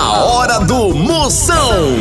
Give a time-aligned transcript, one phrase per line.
[0.00, 1.96] A hora do Moção.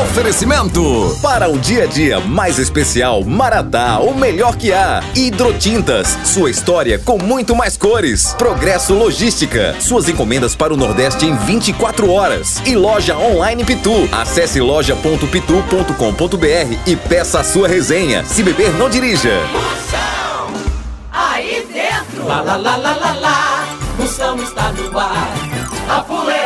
[0.00, 5.02] Oferecimento para um dia a dia mais especial, Maratá, o melhor que há.
[5.14, 8.34] Hidrotintas, sua história com muito mais cores.
[8.38, 12.62] Progresso Logística, suas encomendas para o Nordeste em 24 horas.
[12.64, 14.08] E loja online Pitu.
[14.10, 18.24] Acesse loja.pitu.com.br e peça a sua resenha.
[18.24, 19.38] Se beber, não dirija.
[19.52, 20.54] Moção,
[21.12, 22.26] aí dentro.
[22.26, 23.66] Lá, lá, lá, lá, lá, lá.
[23.98, 25.34] Moção está no ar.
[25.88, 26.37] A fuleagem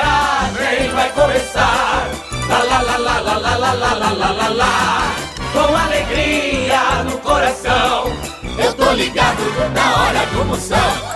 [1.12, 2.08] vai começar.
[2.48, 5.14] Lá, lá, lá, lá, lá, lá, lá, lá, lá, lá, lá, lá.
[5.52, 8.12] Com alegria no coração.
[8.58, 9.42] Eu tô ligado
[9.74, 11.12] na hora do Moção.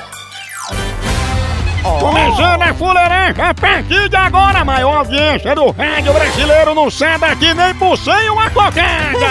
[2.01, 7.19] Começando a fuleiragem a partir de agora, a maior audiência do rádio brasileiro não sai
[7.19, 9.27] daqui nem por sem uma cocada!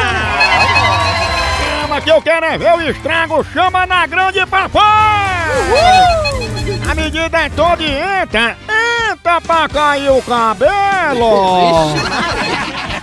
[1.82, 4.84] Chama que eu quero é ver o estrago, chama na grande papai!
[6.90, 8.58] A medida é toda e entra,
[9.26, 11.96] entra pra cair o cabelo!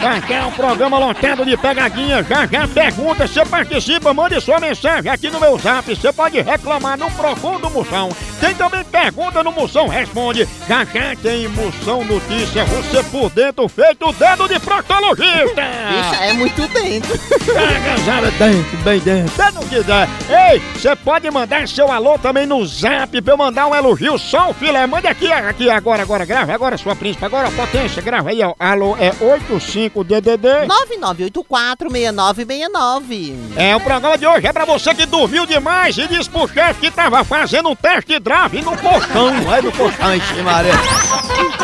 [0.00, 5.10] Já é um programa lotado de pegadinhas, já já pergunta, você participa, mande sua mensagem
[5.10, 8.08] aqui no meu zap, você pode reclamar no Profundo Moção.
[8.42, 14.04] Tem também pergunta no Moção Responde, já já tem Moção Notícia, você por dentro feito
[14.04, 15.62] o dedo de proctologista.
[15.88, 17.14] Bicha, é muito dentro.
[17.14, 20.08] Agasalha dentro, bem dentro, se não quiser.
[20.28, 24.50] Ei, você pode mandar seu alô também no zap pra eu mandar um elogio, só
[24.50, 24.88] o filé.
[24.88, 28.54] Mande aqui, aqui, agora, agora, grave, agora sua príncipe, agora potência, grava aí, ó.
[28.58, 30.48] Alô, é 85 DDD.
[30.90, 33.36] 99846969.
[33.56, 36.80] É, o programa de hoje é pra você que dormiu demais e disse pro chefe
[36.80, 39.28] que tava fazendo um teste drive no colchão.
[39.50, 40.72] Aí no colchão, ixi, Maria.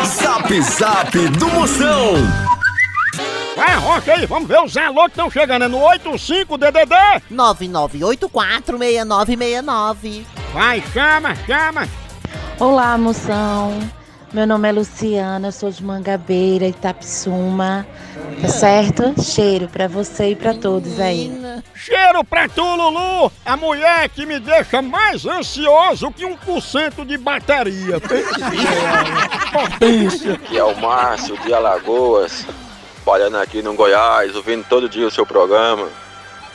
[0.05, 2.13] Zap Zap do Moção.
[3.55, 5.65] Vai, rocha aí, vamos ver os alô que estão chegando.
[5.65, 6.95] É no 85 DDD.
[7.31, 10.25] 99846969.
[10.53, 11.89] Vai, chama, chama.
[12.59, 13.79] Olá, moção.
[14.31, 17.87] Meu nome é Luciana, eu sou de Mangabeira, Itapsuma.
[18.39, 19.19] Tá certo?
[19.23, 21.31] Cheiro pra você e pra todos aí.
[21.73, 23.31] Cheiro pra tu, Lulu!
[23.43, 27.99] A mulher que me deixa mais ansioso que 1% de bateria.
[29.51, 30.33] Potência.
[30.33, 32.45] Aqui é o Márcio de Alagoas,
[33.03, 35.87] trabalhando aqui no Goiás, ouvindo todo dia o seu programa.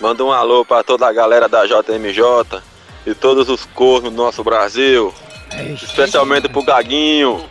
[0.00, 2.62] Manda um alô para toda a galera da JMJ
[3.04, 5.12] e todos os cornos do nosso Brasil,
[5.82, 7.44] especialmente pro Gaguinho.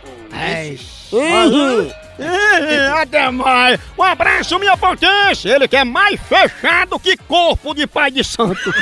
[1.12, 1.90] Uhum.
[2.18, 3.80] Ih, Até mais!
[3.98, 5.54] Um abraço, minha potência!
[5.54, 8.72] Ele que é mais fechado que corpo de pai de santo.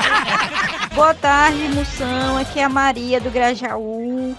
[0.94, 2.36] Boa tarde, moção.
[2.36, 4.36] Aqui é a Maria do Grajaú.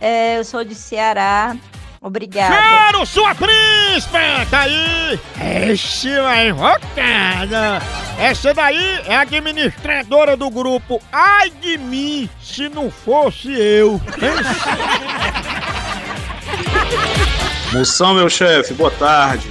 [0.00, 1.54] É, eu sou de Ceará.
[2.02, 2.56] Obrigada.
[2.56, 4.46] Quero sua príncipe!
[4.50, 5.20] Tá aí!
[5.70, 7.82] Esse vai invocada!
[8.18, 14.00] Essa daí é a administradora do grupo Ai de mim, se não fosse eu!
[17.72, 19.48] Moção, meu chefe, boa tarde.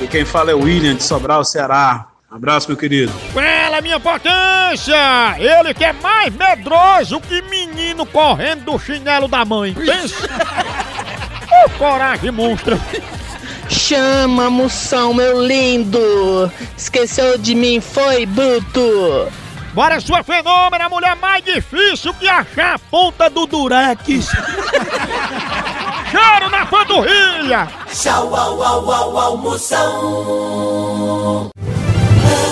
[0.00, 2.06] E quem fala é o William de Sobral, Ceará.
[2.28, 3.12] Abraço, meu querido.
[3.32, 4.96] Fala, minha potência!
[5.38, 9.72] Ele que é mais medroso que menino correndo do chinelo da mãe.
[9.72, 10.28] Pensa!
[11.78, 12.76] Coragem monstra!
[13.68, 16.50] Chama, moção, meu lindo!
[16.76, 19.28] Esqueceu de mim, foi, Buto?
[19.72, 24.28] Bora, sua fenômena, mulher mais difícil que achar a ponta do durex!
[26.14, 27.66] Cheiro na panturrilha!
[27.92, 31.50] Tchau, au, au, au, au, Moção.
[31.50, 31.50] O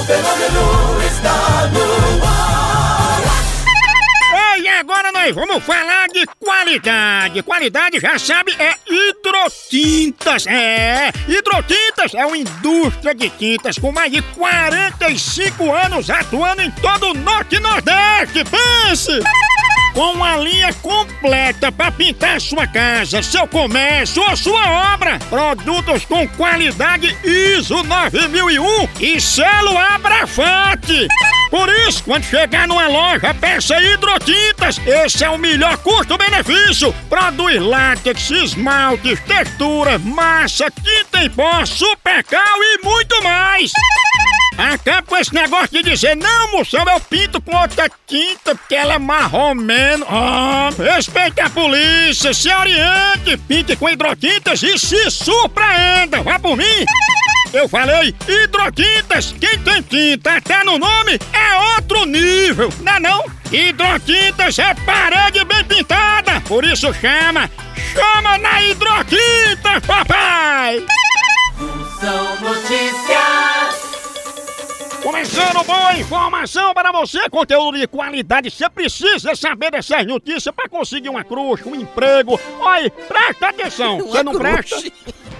[0.05, 3.23] fenômeno está no ar.
[4.57, 7.41] Ei, agora nós vamos falar de qualidade.
[7.45, 10.45] Qualidade, já sabe, é hidrotintas.
[10.49, 17.11] É, hidrotintas é uma indústria de tintas com mais de 45 anos atuando em todo
[17.11, 18.43] o Norte e Nordeste.
[18.45, 19.21] Pense!
[19.95, 25.19] Com uma linha completa para pintar sua casa, seu comércio ou sua obra.
[25.29, 31.09] Produtos com qualidade ISO 9001 e selo Abrafate.
[31.51, 34.81] Por isso, quando chegar numa loja, peça hidrotintas.
[34.87, 36.95] Esse é o melhor custo-benefício.
[37.11, 43.71] Produz látex, esmaltes, textura, massa, tinta em pó, supercal e muito mais.
[44.83, 48.95] Acaba com esse negócio de dizer, não, moção, eu pinto com outra tinta porque ela
[48.95, 50.05] é marromeno.
[50.09, 56.21] Ah, respeita a polícia, se oriente, pinte com hidrotintas e se surpreenda.
[56.25, 56.85] Vá por mim.
[57.53, 59.33] Eu falei hidrotintas.
[59.39, 63.25] Quem tem tinta até no nome é outro nível, não é não?
[63.53, 66.41] Hidrotintas é parede bem pintada.
[66.41, 67.49] Por isso chama,
[67.95, 70.85] chama na hidrotintas, papai.
[72.01, 73.62] São notícias.
[75.03, 78.51] Começando boa informação para você, conteúdo de qualidade.
[78.51, 82.39] Você precisa saber dessas notícias para conseguir uma cruz, um emprego.
[82.61, 83.99] Olha, presta atenção.
[83.99, 84.77] Você não presta?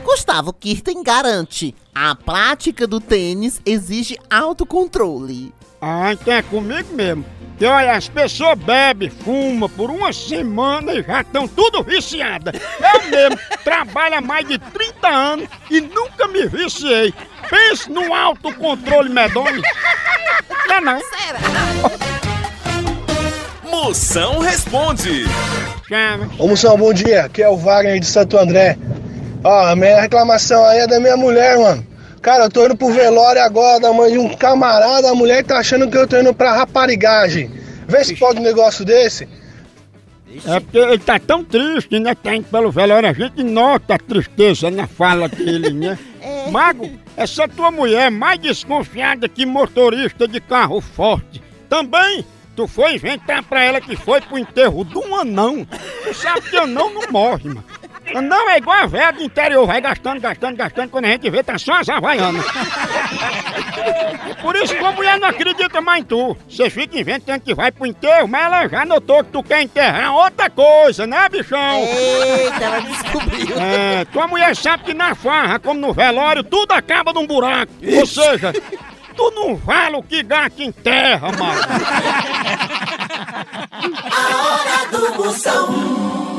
[0.03, 5.55] Gustavo Kirten garante: a prática do tênis exige autocontrole.
[5.81, 7.25] Ah, então é comigo mesmo.
[7.57, 12.61] Que olha, as pessoas bebem, fumam por uma semana e já estão tudo viciadas.
[12.95, 17.15] Eu mesmo trabalho há mais de 30 anos e nunca me viciei.
[17.53, 19.61] Pense no autocontrole medonho.
[20.69, 20.99] Não é não.
[23.71, 25.27] Moção responde.
[25.87, 26.31] Chama.
[26.39, 27.27] Ô Moção, bom dia.
[27.27, 28.79] Aqui é o Wagner de Santo André.
[29.45, 31.87] Ó, a minha reclamação aí é da minha mulher, mano.
[32.23, 35.59] Cara, eu tô indo pro velório agora da mãe de um camarada, a mulher tá
[35.59, 37.51] achando que eu tô indo pra raparigagem.
[37.87, 39.29] Vê se pode um negócio desse.
[40.47, 42.15] É porque ele tá tão triste, né?
[42.15, 45.99] Tá indo pelo velório, a gente nota a tristeza na fala dele, né?
[46.51, 51.43] Mago, essa tua mulher é mais desconfiada que motorista de carro forte.
[51.69, 52.25] Também,
[52.55, 55.67] tu foi inventar pra ela que foi pro enterro de um anão.
[56.05, 57.65] Tu sabe que anão não morre, mano.
[58.15, 61.43] Anão é igual a velha do interior, vai gastando, gastando, gastando, quando a gente vê,
[61.43, 62.45] tá só as havaianas.
[64.41, 66.37] Por isso que a mulher não acredita mais em tu.
[66.49, 70.15] Você fica inventando que vai pro enterro, mas ela já notou que tu quer enterrar
[70.15, 71.79] outra coisa, né, bichão?
[71.85, 73.57] Eita, ela descobriu.
[73.59, 77.73] É, tua mulher sabe que na farra, como no velório, tudo acaba num buraco.
[77.97, 78.53] Ou seja,
[79.17, 81.61] tu não vale o que gato enterra, mano.
[84.11, 86.32] A hora do Moção.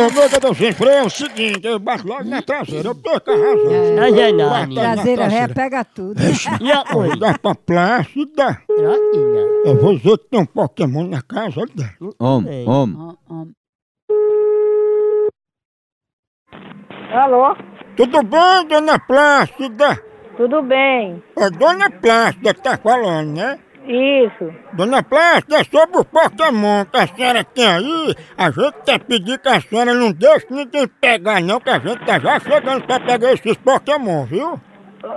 [0.00, 3.34] Ô, meu Deus, gente, é o seguinte, eu bato logo na traseira, eu perco a
[3.34, 3.94] razão.
[3.94, 6.20] Não é não, Bato na Traseira ré pega tudo.
[6.60, 7.16] E a coisa?
[7.16, 8.62] Dá pra plácida.
[9.64, 12.12] Eu vou dizer que tem um Pokémon na casa dela.
[12.18, 13.08] Homem, homem.
[17.12, 17.56] Alô?
[17.96, 20.02] Tudo bom, dona Plácida?
[20.36, 21.22] Tudo bem?
[21.36, 23.58] É dona Plácida que tá falando, né?
[23.86, 24.52] Isso.
[24.74, 29.38] Dona Plácida, é sobre o Pokémon que a senhora tem aí, a gente quer pedir
[29.38, 33.00] que a senhora não deixe ninguém pegar não, que a gente tá já chegando pra
[33.00, 34.60] pegar esses Pokémon, viu?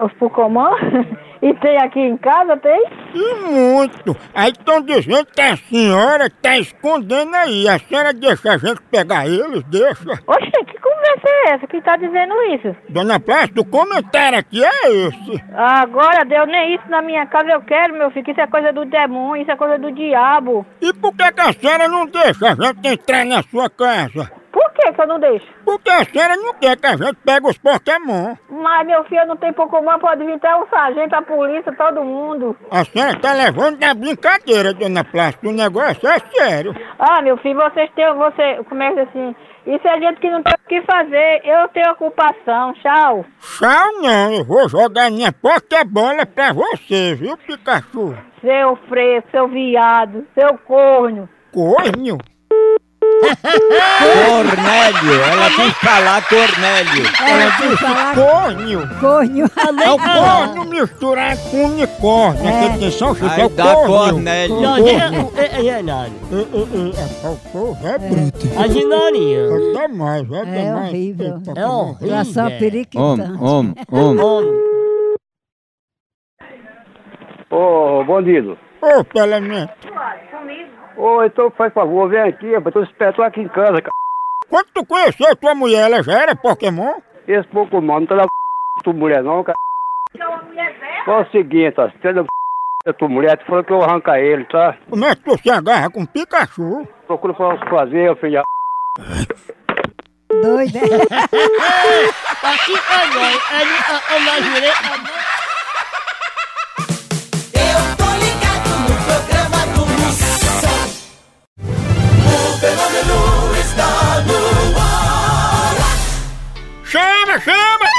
[0.02, 0.72] Os Pokémon?
[1.44, 2.86] E tem aqui em casa, tem?
[3.14, 4.16] E muito!
[4.34, 9.28] Aí estão dizendo que a senhora tá escondendo aí, a senhora deixa a gente pegar
[9.28, 10.10] eles, deixa?
[10.26, 11.68] Oxe, que conversa é essa?
[11.68, 12.76] Quem tá dizendo isso?
[12.90, 15.44] Dona Plácida, o comentário aqui é esse.
[15.54, 18.24] Agora, Deus, nem isso na minha casa eu quero, meu filho.
[18.26, 20.66] que Isso é coisa do demônio, isso é coisa do diabo.
[20.82, 24.32] E por que, que a senhora não deixa a gente entrar na sua casa?
[24.54, 25.48] Por que que eu não deixo?
[25.66, 28.36] Porque a senhora não quer que a gente pegue os Pokémon.
[28.50, 32.56] Mas, meu filho, não tem Pokémon, pode vir até o sargento, a polícia, todo mundo.
[32.70, 35.50] A senhora tá levando na brincadeira, dona Plácida.
[35.50, 36.76] O negócio é sério.
[37.00, 39.36] Ah, meu filho, vocês têm, você, como é que assim...
[39.66, 41.42] Isso é gente que não tem o que fazer.
[41.46, 43.26] Eu tenho ocupação, tchau.
[43.40, 48.14] Tchau não, eu vou jogar minha Pokébola pra você, viu, Pikachu?
[48.42, 51.30] Seu freio, seu viado, seu corno.
[51.54, 52.18] Corno?
[54.24, 57.04] Cornélio, ela tem que falar Cornélio.
[57.28, 57.86] Ela disse
[58.16, 59.00] corno.
[59.00, 59.52] Corno.
[59.84, 62.46] É o corno misturado com unicórnio.
[62.48, 62.68] É.
[62.68, 63.88] Atenção, Chico, é Aí o dá corno.
[64.14, 64.56] Cornélio.
[64.56, 64.78] Corno.
[64.78, 68.60] Não, É, é, é, é, é, é, o é bruto.
[68.60, 69.40] A ginorinha.
[69.40, 70.90] É demais, é É demais.
[70.90, 71.36] horrível.
[71.48, 71.96] Eita, É horrível.
[72.10, 73.22] Coração Homem, periquitante.
[73.42, 74.64] homem, homem.
[77.50, 78.58] Ô, bandido.
[78.82, 79.72] Ô, Pelamento,
[80.98, 82.74] Ô, então faz favor, vem aqui, rapaz.
[82.74, 83.90] Tô esperando aqui em casa, c...
[84.50, 86.94] quando tu conheceu tua mulher, ela já era Pokémon?
[87.28, 88.26] Esse Pokémon não tá na
[88.84, 89.58] tua mulher, não, cara.
[90.16, 91.90] É o seguinte, ó.
[91.90, 92.24] Se tem na
[92.86, 94.76] da tua mulher, tu falou que eu vou arrancar ele, tá?
[94.90, 96.86] Como é que tu se agarra com Pikachu?
[97.08, 98.44] Procura falar o que fazer, filho.
[100.30, 100.80] Doida.
[102.44, 103.76] Aqui também, ele,
[104.12, 104.70] eu imaginei.
[104.70, 105.23] Eu
[117.34, 117.90] Chama, chama!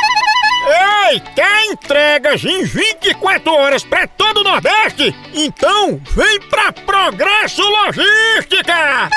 [1.11, 5.15] Ei, quer entregas em 24 horas pra todo o Nordeste?
[5.33, 9.11] Então vem pra Progresso Logística!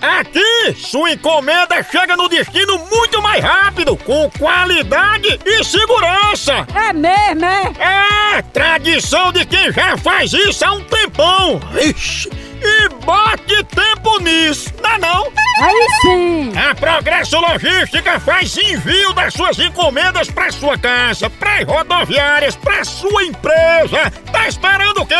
[0.00, 6.66] Aqui, sua encomenda chega no destino muito mais rápido, com qualidade e segurança!
[6.74, 8.38] É mesmo, é?
[8.38, 11.60] É, tradição de quem já faz isso há um tempão!
[11.80, 15.41] Ixi, e bote tempo nisso, não é não?
[15.60, 16.52] Aí sim.
[16.56, 23.24] A Progresso Logística faz envio das suas encomendas para sua casa, para rodoviárias, para sua
[23.24, 24.10] empresa.
[24.30, 25.14] Tá esperando o quê?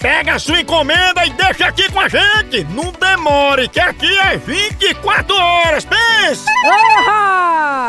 [0.00, 2.62] Pega a sua encomenda e deixa aqui com a gente.
[2.70, 5.84] Não demore, que aqui é 24 horas.
[5.84, 6.44] Pense!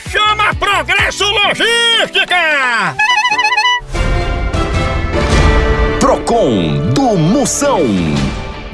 [0.10, 2.96] Chama Progresso Logística!
[6.00, 7.82] Procon do Moção.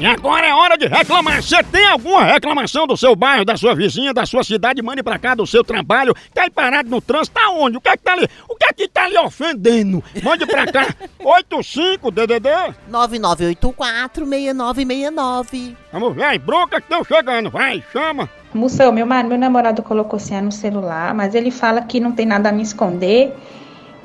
[0.02, 1.40] E agora é hora de reclamar.
[1.40, 4.82] Você tem alguma reclamação do seu bairro, da sua vizinha, da sua cidade?
[4.82, 6.12] Mande pra cá do seu trabalho.
[6.34, 7.38] Tá aí parado no trânsito?
[7.40, 7.76] Tá onde?
[7.76, 8.28] O que é que tá ali?
[8.48, 10.02] O que é que tá ali ofendendo?
[10.20, 10.88] Mande pra cá.
[11.20, 12.48] 85 DDD.
[12.90, 15.76] 9984-6969.
[15.92, 17.48] Vamos ver as broncas que estão chegando.
[17.50, 18.28] Vai, chama.
[18.52, 22.26] Moção, meu, mar- meu namorado colocou senha no celular, mas ele fala que não tem
[22.26, 23.32] nada a me esconder.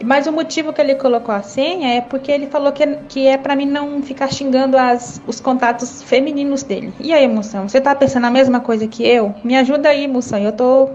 [0.04, 3.38] Mas o motivo que ele colocou a senha é porque ele falou que, que é
[3.38, 6.94] pra mim não ficar xingando as, os contatos femininos dele.
[7.00, 9.34] E aí, moção, você tá pensando a mesma coisa que eu?
[9.44, 10.40] Me ajuda aí, moção.
[10.40, 10.90] Eu tô,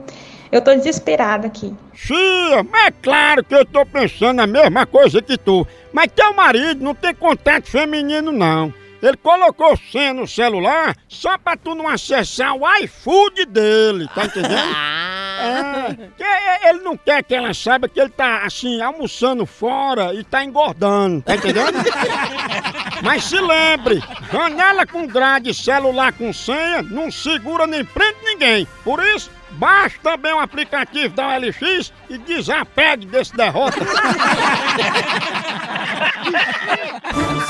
[0.51, 1.75] eu tô desesperada aqui.
[1.95, 5.67] Tia, mas é claro que eu tô pensando a mesma coisa que tu.
[5.93, 8.73] Mas teu marido não tem contato feminino, não.
[9.03, 14.53] Ele colocou senha no celular só pra tu não acessar o iFood dele, tá entendendo?
[15.41, 20.25] É, que ele não quer que ela saiba que ele tá, assim, almoçando fora e
[20.25, 21.79] tá engordando, tá entendendo?
[23.03, 28.69] Mas se lembre, janela com grade e celular com senha não segura nem prende ninguém.
[28.85, 33.79] Por isso, baixe também o aplicativo da OLX e desapegue desse derrota.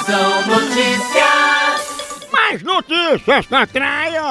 [0.07, 2.03] São notícias.
[2.33, 4.23] Mais notícias na traia!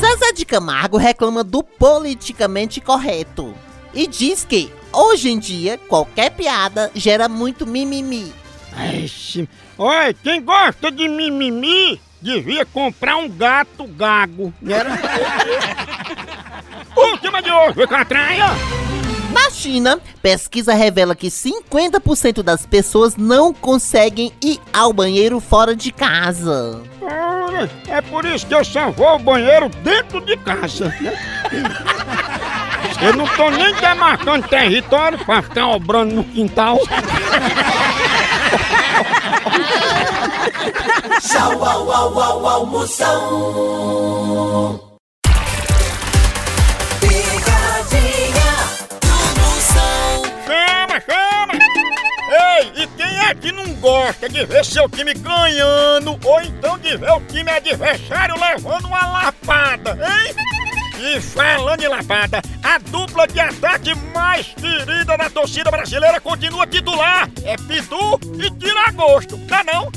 [0.00, 3.54] Zezé de Camargo reclama do politicamente correto
[3.92, 8.32] e diz que, hoje em dia, qualquer piada gera muito mimimi.
[8.94, 14.54] Ixi, Oi, quem gosta de mimimi devia comprar um gato gago.
[14.66, 14.88] Era...
[16.96, 18.46] Última de hoje, Catraia!
[19.32, 25.92] Na China, pesquisa revela que 50% das pessoas não conseguem ir ao banheiro fora de
[25.92, 26.82] casa.
[27.88, 30.94] É por isso que eu só vou ao banheiro dentro de casa.
[31.00, 31.12] né?
[33.02, 36.78] Eu não tô nem demarcando território pra ficar obrando no quintal.
[41.20, 42.66] Tchau, au, au, au, au,
[51.06, 51.54] Chama!
[52.30, 56.96] Ei, e quem é que não gosta de ver seu time ganhando ou então de
[56.96, 60.34] ver o time adversário levando uma lapada, hein?
[61.00, 67.28] E falando em lapada, a dupla de ataque mais querida da torcida brasileira continua titular.
[67.42, 69.90] É Pitu e Tiragosto, tá não?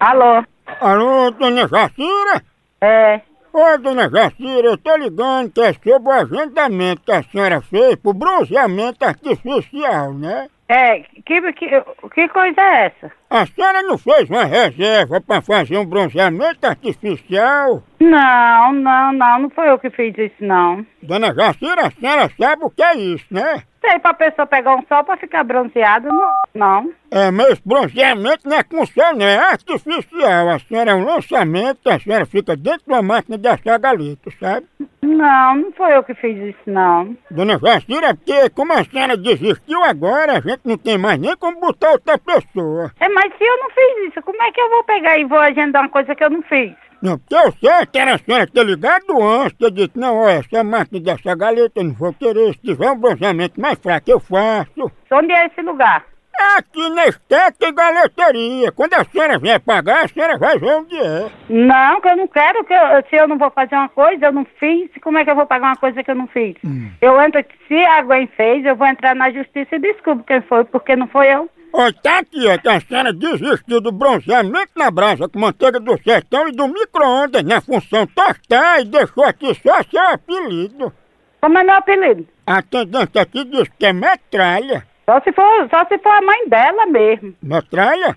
[0.00, 0.44] Alô?
[0.80, 2.42] Alô, dona Jacira?
[2.80, 3.20] É.
[3.52, 7.96] Oi, dona Jacira, eu tô ligando que é sobre o agendamento que a senhora fez
[7.96, 10.48] pro bronzeamento artificial, né?
[10.68, 11.68] É, que, que,
[12.14, 13.12] que coisa é essa?
[13.28, 17.82] A senhora não fez uma reserva pra fazer um bronzeamento artificial?
[17.98, 20.86] Não, não, não, não foi eu que fiz isso, não.
[21.02, 23.64] Dona Jacira, a senhora sabe o que é isso, né?
[23.80, 26.30] Sei, pra pessoa pegar um sol pra ficar bronzeada, não.
[26.54, 26.92] não.
[27.10, 30.48] É, mas bronzeamento não é com sol, não, é artificial.
[30.50, 34.30] A senhora é um lançamento, a senhora fica dentro de uma máquina de assar galeta,
[34.38, 34.66] sabe?
[35.02, 37.16] Não, não foi eu que fiz isso, não.
[37.30, 41.34] Dona Jacira, é porque como a senhora desistiu agora, a gente não tem mais nem
[41.36, 42.92] como botar outra pessoa.
[43.00, 45.38] É, mas se eu não fiz isso, como é que eu vou pegar e vou
[45.38, 46.72] agendar uma coisa que eu não fiz?
[47.02, 50.38] Não, porque eu sei que era a senhora ter ligado antes, ter dito, não, olha,
[50.44, 54.20] essa máquina dessa galeta eu não vou querer, se tiver um bronzeamento mais fraco eu
[54.20, 54.90] faço.
[55.10, 56.04] Onde é esse lugar?
[56.38, 58.72] É aqui na estética e galeteria.
[58.72, 61.28] Quando a senhora vier pagar, a senhora vai ver onde é.
[61.50, 64.32] Não, que eu não quero, que eu- se eu não vou fazer uma coisa, eu
[64.32, 66.54] não fiz, como é que eu vou pagar uma coisa que eu não fiz?
[67.02, 70.64] Eu entro, se a Gwen fez, eu vou entrar na justiça e descubro quem foi,
[70.64, 71.50] porque não foi eu.
[71.72, 75.96] Olha, tá aqui, ó, que a senhora desistiu do bronzeamento na brasa com manteiga do
[76.02, 80.92] sertão e do micro-ondas na função tostar e deixou aqui só seu apelido.
[81.40, 82.26] Como é meu apelido?
[82.46, 84.84] A atendente aqui diz que é metralha.
[85.08, 87.34] Só se for, só se for a mãe dela mesmo.
[87.42, 88.16] Metralha?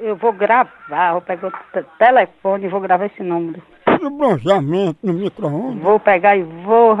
[0.00, 3.60] Eu vou gravar, vou pegar o te- telefone e vou gravar esse número.
[4.00, 5.82] E o bronzeamento no micro-ondas?
[5.82, 6.96] Vou pegar e vou,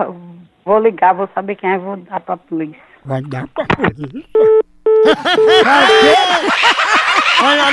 [0.64, 2.80] vou ligar, vou saber quem é, vou dar pra polícia.
[3.04, 4.62] Vai dar pra polícia.
[7.44, 7.64] Olha,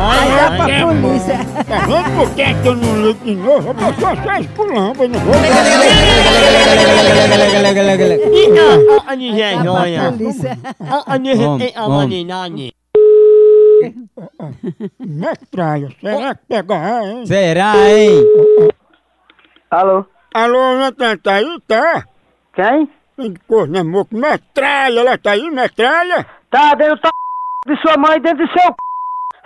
[0.00, 1.38] Olha, dá pra polícia.
[1.68, 3.68] Tá vendo por que que eu não ligo de novo?
[3.68, 5.34] Eu só só espulando, eu não vou...
[14.98, 17.26] Metralha, será que pegar, hein?
[17.26, 18.24] Será, hein?
[19.70, 20.04] Alô?
[20.34, 22.04] Alô, Natan, tá aí, tá?
[22.54, 22.88] Quem?
[23.28, 23.82] De cor, né?
[23.82, 26.26] Metralha, ela tá aí, metralha?
[26.50, 27.10] Tá dentro do
[27.74, 28.74] de sua mãe, dentro do seu c...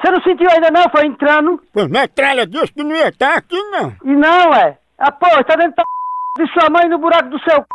[0.00, 0.84] Você não sentiu ainda não?
[0.90, 1.60] Foi entrando?
[1.72, 3.96] Pois metralha disse que não ia estar aqui, não.
[4.04, 4.78] E não, é?
[4.98, 5.84] Ah, pô, tá dentro da
[6.38, 7.66] de sua mãe no buraco do seu c...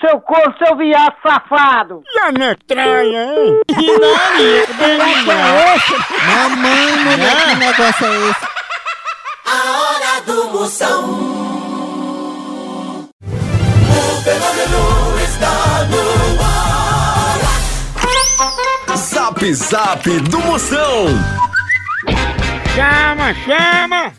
[0.00, 2.02] Seu corpo, seu viado safado!
[2.04, 3.62] E a metralha, hein?
[6.26, 8.46] Mamãe, mulher, que negócio é esse?
[9.46, 11.04] A hora do Moção.
[13.22, 15.05] O fenômeno
[19.36, 21.08] Zap Zap do Moção.
[22.74, 24.12] Chama, chama!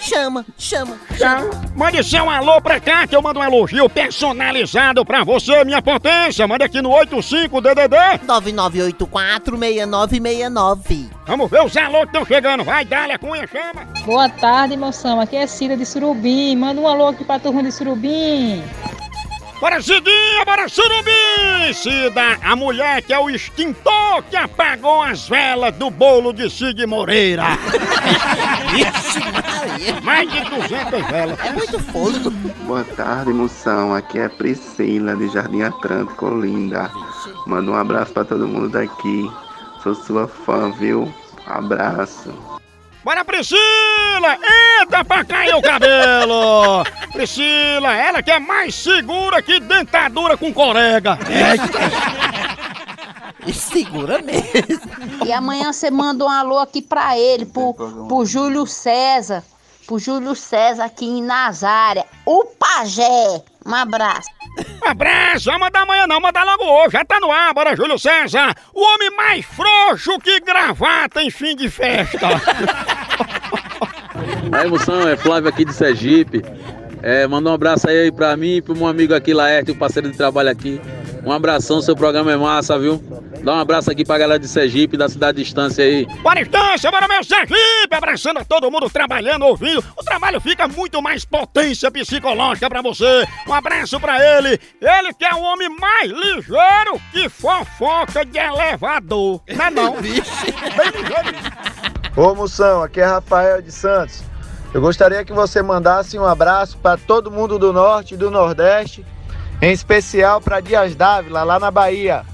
[0.00, 1.50] Chama, chama, chama.
[1.76, 6.48] Mande seu alô pra cá que eu mando um elogio personalizado pra você, minha potência.
[6.48, 11.10] Mande aqui no 85DDD 99846969.
[11.26, 12.64] Vamos ver os alô que estão chegando.
[12.64, 13.86] Vai, Dália Cunha, chama.
[14.04, 15.20] Boa tarde, moção.
[15.20, 16.56] Aqui é Cida de Surubim.
[16.56, 18.64] Manda um alô aqui pra turma de Surubim.
[19.58, 21.72] Bora, Cidinha, bora, Surubim!
[21.72, 26.84] Cida, a mulher que é o extintor que apagou as velas do bolo de Cid
[26.86, 27.44] Moreira.
[30.04, 31.38] Mais de 200 velas.
[31.40, 32.30] É muito fôlego.
[32.66, 33.94] Boa tarde, moção.
[33.94, 36.90] Aqui é a Priscila, de Jardim Atlântico, Olinda.
[37.46, 39.30] Manda um abraço pra todo mundo daqui.
[39.82, 41.10] Sou sua fã, viu?
[41.46, 42.30] Abraço.
[43.02, 43.85] Bora, Priscila!
[44.82, 46.84] Entra pra cair o cabelo!
[47.12, 51.18] Priscila, ela que é mais segura que dentadura com corega.
[53.52, 55.24] Segura mesmo.
[55.24, 59.44] E amanhã você manda um alô aqui pra ele, pro, pro Júlio César.
[59.86, 62.04] Pro Júlio César aqui em Nazária.
[62.24, 63.42] O Pajé.
[63.64, 64.28] Um abraço.
[64.82, 67.98] Um abraço, vamos mandar amanhã não, mandar logo hoje, já tá no ar, bora Júlio
[67.98, 72.28] César, o homem mais frouxo que gravata em fim de festa.
[74.56, 76.42] Aí, moção, é Flávio aqui de Sergipe.
[77.02, 80.10] É, manda um abraço aí pra mim e pro meu amigo aqui, Laerte, o parceiro
[80.10, 80.80] de trabalho aqui.
[81.22, 83.02] Um abração, seu programa é massa, viu?
[83.42, 86.06] Dá um abraço aqui pra galera de Sergipe, da cidade de Estância aí.
[86.22, 89.84] Bora Estância, bora meu Sergipe, abraçando a todo mundo trabalhando, ouvindo.
[89.94, 93.28] O trabalho fica muito mais potência psicológica pra você.
[93.46, 99.42] Um abraço pra ele, ele que é o homem mais ligeiro que fofoca de elevador.
[99.54, 99.92] Não é não?
[100.00, 101.36] Bem ligeiro.
[102.16, 104.24] Ô Moção, aqui é Rafael de Santos.
[104.76, 109.06] Eu gostaria que você mandasse um abraço para todo mundo do Norte e do Nordeste,
[109.62, 112.26] em especial para Dias Dávila, lá na Bahia.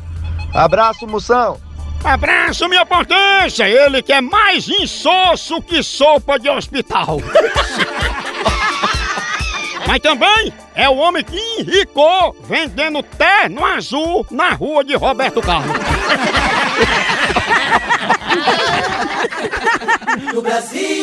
[0.53, 1.61] Abraço, Moção!
[2.03, 3.69] Abraço, minha potência!
[3.69, 7.19] Ele que é mais insosso que sopa de hospital.
[9.87, 15.77] Mas também é o homem que enricou vendendo terno azul na rua de Roberto Carlos.
[20.35, 21.02] No Brasil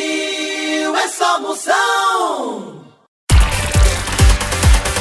[1.19, 2.81] só Moção.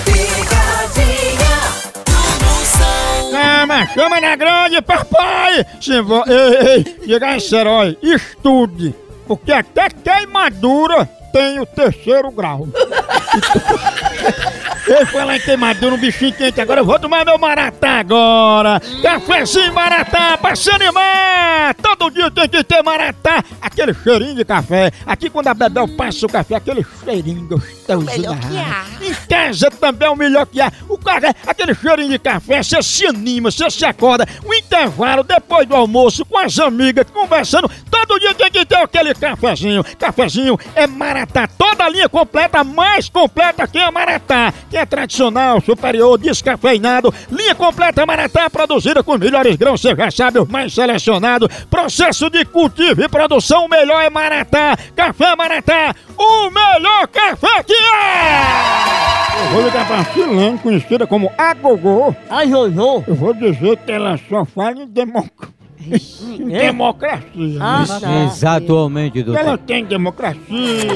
[0.05, 1.59] Picadinha
[2.05, 3.31] do Moção.
[3.31, 5.65] Chama, chama na grande, papai!
[5.81, 6.25] Se vo...
[6.27, 8.93] Ei, ei, diga esse herói, estude,
[9.29, 12.67] porque até queimadura tem o terceiro grau.
[14.89, 16.61] Eu fui lá em queimadura, um bichinho quente.
[16.61, 18.81] Agora eu vou tomar meu maratá agora.
[19.03, 21.75] Cafézinho maratá pra se animar.
[21.75, 23.45] Todo dia tem que ter maratá.
[23.61, 24.91] Aquele cheirinho de café.
[25.05, 28.07] Aqui quando a Bebel passa o café, aquele cheirinho gostoso.
[28.07, 28.87] melhor da que há.
[29.03, 30.73] Em casa também é o melhor que há.
[30.89, 34.27] O cara, aquele cheirinho de café, você se anima, você se acorda.
[34.43, 37.71] O intervalo, depois do almoço, com as amigas, conversando.
[37.91, 39.85] Todo dia tem que ter aquele cafezinho.
[39.99, 41.47] Cafezinho é Maratá.
[41.47, 44.53] Toda a linha completa, mais completa que a Maratá.
[44.71, 47.13] Que é tradicional, superior, descafeinado.
[47.31, 51.49] Linha completa Maratá, produzida com os melhores grãos, você já sabe, os mais selecionados.
[51.65, 54.77] Processo de cultivo e produção, o melhor é Maratá.
[54.95, 59.45] Café Maratá, o melhor café que é!
[59.45, 62.15] Eu vou ligar pra Silene, conhecida como Agogô.
[62.29, 63.05] A Jojo.
[63.07, 65.58] Eu vou dizer que ela só fala em democ...
[65.79, 67.59] democracia.
[67.61, 68.25] Ah, tá.
[68.25, 69.41] Exatamente, doutor.
[69.41, 70.93] Ela tem democracia.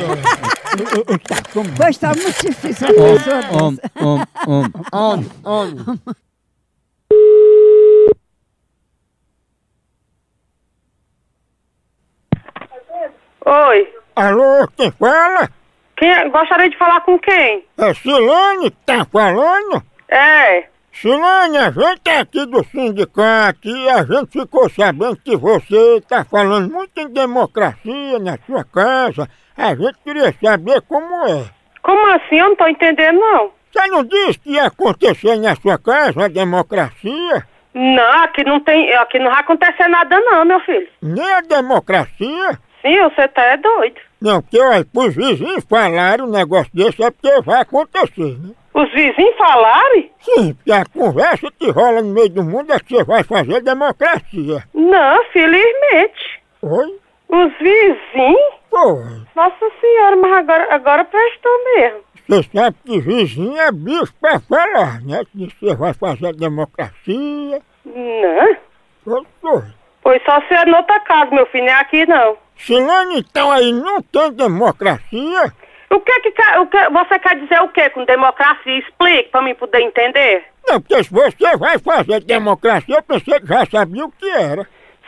[0.79, 1.19] Eu- eu
[1.99, 3.41] tá muito difícil Om, dessa.
[3.53, 3.77] om,
[4.47, 4.65] om.
[4.93, 5.99] On, on.
[13.45, 13.89] Oi.
[14.17, 15.49] Alô, quem fala?
[15.97, 16.29] Quem, é?
[16.29, 17.65] gostaria de falar com quem?
[17.79, 19.83] É Silane que tá falando?
[20.09, 20.69] É.
[20.93, 26.25] Silane, a gente é aqui do sindicato e a gente ficou sabendo que você está
[26.25, 29.29] falando muito em democracia na sua casa.
[29.57, 31.47] A gente queria saber como é.
[31.83, 32.37] Como assim?
[32.37, 33.51] Eu não tô entendendo, não.
[33.73, 37.47] Você não disse que ia acontecer na sua casa a democracia?
[37.75, 38.93] Não, aqui não tem.
[38.95, 40.87] Aqui não vai acontecer nada, não, meu filho.
[41.01, 42.59] Nem a democracia?
[42.83, 43.97] Sim, você tá é doido.
[44.21, 48.51] Não, porque olha, pros vizinhos falarem um negócio desse é porque vai acontecer, né?
[48.75, 50.11] Os vizinhos falarem?
[50.21, 53.61] Sim, porque a conversa que rola no meio do mundo é que você vai fazer
[53.63, 54.65] democracia.
[54.73, 56.43] Não, felizmente.
[56.63, 56.99] Oi?
[57.29, 58.55] Os vizinhos?
[58.71, 59.23] Foi.
[59.37, 62.01] Nossa senhora, mas agora, agora prestou mesmo.
[62.29, 65.23] Você sabe que vizinho é bicho pra falar, né?
[65.31, 67.61] Que você vai fazer democracia.
[67.85, 68.57] Não.
[69.05, 69.63] Foi, foi.
[70.03, 72.37] Pois só se é noutra casa, meu filho, não é aqui não.
[72.57, 75.53] Silane, então aí não tem democracia?
[75.93, 78.79] O que que, quer- o que você quer dizer o que com democracia?
[78.79, 80.45] Explique pra mim poder entender.
[80.67, 84.67] Não, porque se você vai fazer democracia, eu pensei que já sabia o que era.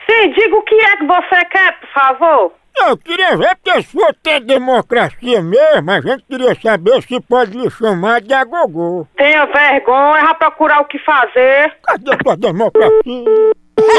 [0.08, 2.52] Sim, diga o que é que você quer, por favor.
[2.76, 7.20] Não, eu queria ver porque se for ter democracia mesmo, a gente queria saber se
[7.20, 9.06] pode lhe chamar de agogô.
[9.16, 11.72] Tenha vergonha, vai procurar o que fazer.
[11.84, 13.24] Cadê tua democracia?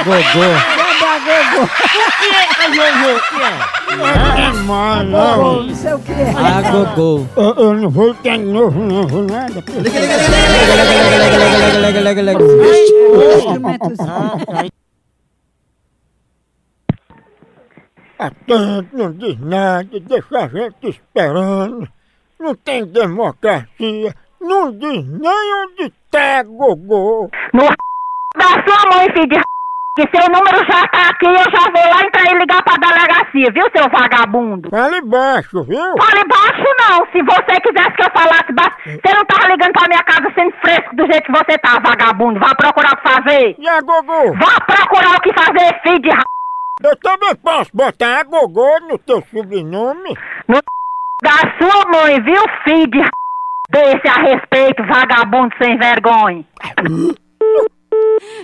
[0.00, 0.85] Agogô.
[1.06, 3.16] O que é a Jojo?
[3.16, 3.46] O que é?
[4.42, 4.52] É
[5.04, 5.62] não.
[5.62, 6.34] não sei o que é.
[7.36, 9.62] Eu, eu não vou ter novo, não vou nada.
[13.36, 13.98] Instrumentos.
[18.18, 21.88] Atento, não diz nada, deixa a gente esperando.
[22.40, 27.30] Não tem democracia, não diz nem onde tá gogô.
[27.52, 27.62] No
[28.36, 29.55] da sua mãe, filho de
[29.96, 33.50] que seu número já tá aqui, eu já vou lá entrar e ligar pra delegacia,
[33.50, 34.68] viu, seu vagabundo?
[34.68, 35.96] Fale baixo, viu?
[35.96, 39.88] Fale baixo não, se você quisesse que eu falasse baixo, você não tava ligando pra
[39.88, 42.38] minha casa sendo fresco do jeito que você tá, vagabundo.
[42.38, 43.56] Vá procurar o que fazer.
[43.58, 44.34] E a gogô?
[44.34, 46.10] Vá procurar o que fazer, filho de
[46.82, 50.14] Eu também posso botar a gogô no teu sobrenome?
[50.46, 50.60] No
[51.22, 53.02] da sua mãe, viu, filho de
[53.68, 56.44] Desse a respeito, vagabundo sem vergonha.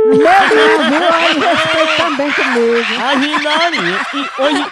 [0.05, 0.25] Meu não,
[0.91, 1.03] viu?
[1.31, 2.87] Ele respeita também comigo.
[3.01, 3.79] A Hilari.
[4.15, 4.67] E hoje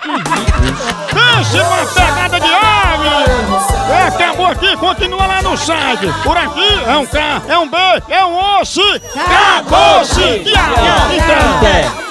[1.13, 3.93] Pense numa pegada de ave!
[3.93, 6.07] É, acabou aqui, continua lá no site.
[6.23, 7.77] Por aqui é um K, é um B,
[8.09, 8.83] é um osso.
[9.17, 10.23] Acabou-se!
[10.23, 11.59] Então.
[11.59, 12.10] Até.